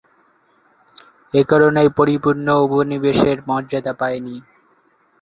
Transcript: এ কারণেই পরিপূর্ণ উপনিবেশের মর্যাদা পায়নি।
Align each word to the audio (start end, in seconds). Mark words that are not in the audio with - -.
এ 1.33 1.41
কারণেই 1.43 1.89
পরিপূর্ণ 1.97 2.47
উপনিবেশের 2.65 3.37
মর্যাদা 3.47 3.93
পায়নি। 3.93 4.35